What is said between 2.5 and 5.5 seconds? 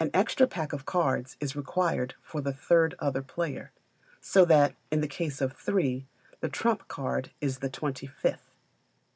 third other player; so that, in the case